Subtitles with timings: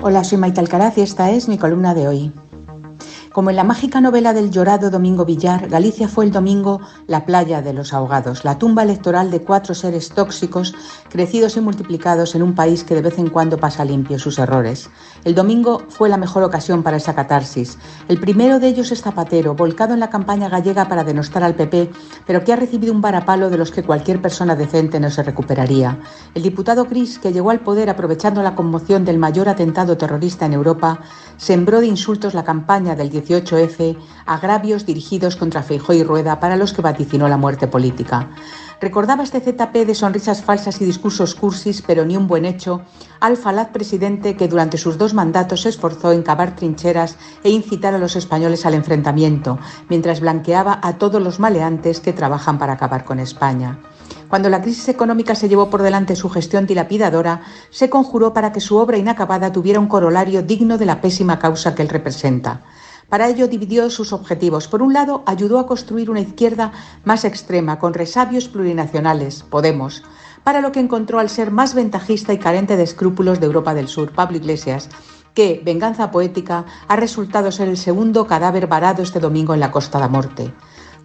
[0.00, 2.32] Hola, soy Maite Alcaraz y esta es mi columna de hoy.
[3.32, 7.62] Como en la mágica novela del llorado Domingo Villar, Galicia fue el domingo la playa
[7.62, 10.74] de los ahogados, la tumba electoral de cuatro seres tóxicos
[11.08, 14.90] crecidos y multiplicados en un país que de vez en cuando pasa limpio sus errores.
[15.24, 17.78] El domingo fue la mejor ocasión para esa catarsis.
[18.06, 21.90] El primero de ellos es Zapatero, volcado en la campaña gallega para denostar al PP,
[22.26, 25.98] pero que ha recibido un varapalo de los que cualquier persona decente no se recuperaría.
[26.34, 30.52] El diputado Cris, que llegó al poder aprovechando la conmoción del mayor atentado terrorista en
[30.52, 31.00] Europa,
[31.38, 36.72] sembró de insultos la campaña del 18F, agravios dirigidos contra Feijó y Rueda para los
[36.72, 38.30] que vaticinó la muerte política.
[38.82, 42.82] Recordaba este ZP de sonrisas falsas y discursos cursis, pero ni un buen hecho,
[43.20, 47.94] al falaz presidente que durante sus dos mandatos se esforzó en cavar trincheras e incitar
[47.94, 53.04] a los españoles al enfrentamiento, mientras blanqueaba a todos los maleantes que trabajan para acabar
[53.04, 53.78] con España.
[54.28, 58.60] Cuando la crisis económica se llevó por delante su gestión dilapidadora, se conjuró para que
[58.60, 62.62] su obra inacabada tuviera un corolario digno de la pésima causa que él representa.
[63.12, 64.68] Para ello dividió sus objetivos.
[64.68, 66.72] Por un lado, ayudó a construir una izquierda
[67.04, 70.02] más extrema, con resabios plurinacionales, Podemos,
[70.44, 73.88] para lo que encontró al ser más ventajista y carente de escrúpulos de Europa del
[73.88, 74.88] Sur, Pablo Iglesias,
[75.34, 80.00] que, venganza poética, ha resultado ser el segundo cadáver varado este domingo en la Costa
[80.00, 80.54] de Morte.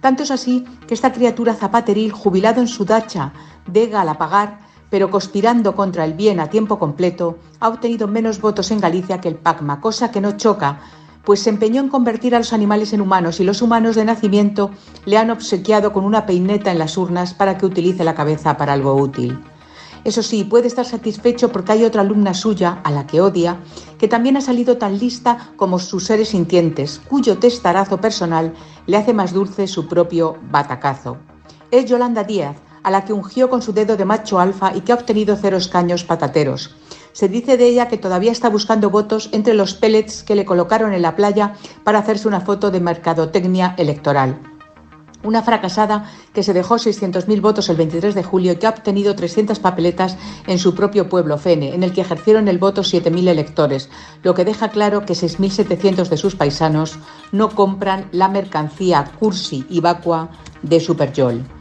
[0.00, 3.32] Tanto es así que esta criatura zapateril, jubilado en su dacha
[3.66, 4.60] de Galapagar,
[4.90, 9.26] pero conspirando contra el bien a tiempo completo, ha obtenido menos votos en Galicia que
[9.26, 10.78] el PACMA, cosa que no choca,
[11.26, 14.70] pues se empeñó en convertir a los animales en humanos y los humanos de nacimiento
[15.06, 18.72] le han obsequiado con una peineta en las urnas para que utilice la cabeza para
[18.72, 19.36] algo útil.
[20.04, 23.58] Eso sí, puede estar satisfecho porque hay otra alumna suya, a la que odia,
[23.98, 28.54] que también ha salido tan lista como sus seres sintientes, cuyo testarazo personal
[28.86, 31.16] le hace más dulce su propio batacazo.
[31.72, 34.92] Es Yolanda Díaz, a la que ungió con su dedo de macho alfa y que
[34.92, 36.76] ha obtenido cero escaños patateros.
[37.10, 40.92] Se dice de ella que todavía está buscando votos entre los pellets que le colocaron
[40.92, 44.38] en la playa para hacerse una foto de mercadotecnia electoral.
[45.24, 49.16] Una fracasada que se dejó 600.000 votos el 23 de julio y que ha obtenido
[49.16, 53.90] 300 papeletas en su propio pueblo, Fene, en el que ejercieron el voto 7.000 electores,
[54.22, 57.00] lo que deja claro que 6.700 de sus paisanos
[57.32, 60.28] no compran la mercancía cursi y vacua
[60.62, 61.55] de Superjol.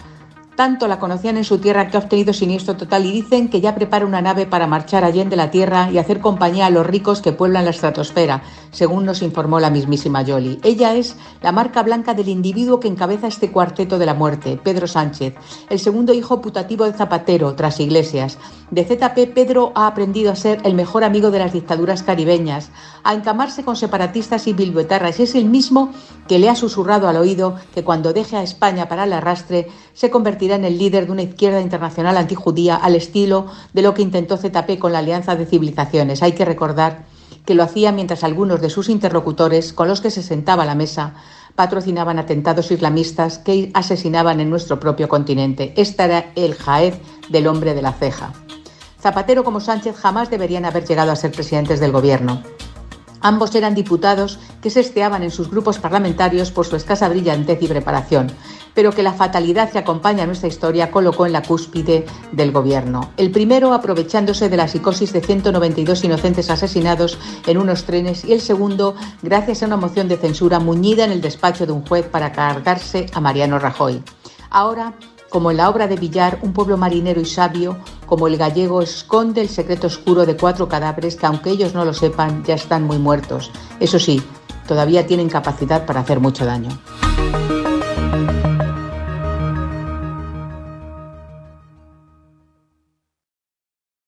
[0.55, 3.75] Tanto la conocían en su tierra que ha obtenido siniestro total y dicen que ya
[3.75, 7.33] prepara una nave para marchar allende la tierra y hacer compañía a los ricos que
[7.33, 10.59] pueblan la estratosfera, según nos informó la mismísima Yoli.
[10.63, 14.87] Ella es la marca blanca del individuo que encabeza este cuarteto de la muerte, Pedro
[14.87, 15.35] Sánchez,
[15.69, 18.37] el segundo hijo putativo de Zapatero, tras Iglesias.
[18.71, 22.69] De ZP, Pedro ha aprendido a ser el mejor amigo de las dictaduras caribeñas,
[23.03, 25.91] a encamarse con separatistas y bilbetarras, y es el mismo
[26.27, 30.09] que le ha susurrado al oído que cuando deje a España para el arrastre se
[30.45, 34.77] convertirá el líder de una izquierda internacional antijudía al estilo de lo que intentó ZP
[34.77, 36.21] con la Alianza de Civilizaciones.
[36.21, 37.05] Hay que recordar
[37.45, 40.75] que lo hacía mientras algunos de sus interlocutores con los que se sentaba a la
[40.75, 41.15] mesa
[41.55, 45.73] patrocinaban atentados islamistas que asesinaban en nuestro propio continente.
[45.77, 48.33] Este era el jaez del hombre de la ceja.
[49.01, 52.41] Zapatero como Sánchez jamás deberían haber llegado a ser presidentes del gobierno.
[53.21, 57.67] Ambos eran diputados que se esteaban en sus grupos parlamentarios por su escasa brillantez y
[57.67, 58.31] preparación,
[58.75, 63.09] pero que la fatalidad que acompaña a nuestra historia colocó en la cúspide del gobierno.
[63.17, 68.41] El primero aprovechándose de la psicosis de 192 inocentes asesinados en unos trenes y el
[68.41, 72.31] segundo gracias a una moción de censura muñida en el despacho de un juez para
[72.31, 74.03] cargarse a Mariano Rajoy.
[74.51, 74.93] Ahora
[75.29, 79.41] como en la obra de Villar, un pueblo marinero y sabio, como el gallego, esconde
[79.41, 82.99] el secreto oscuro de cuatro cadáveres que, aunque ellos no lo sepan, ya están muy
[82.99, 83.51] muertos.
[83.81, 84.21] Eso sí,
[84.65, 86.69] todavía tienen capacidad para hacer mucho daño.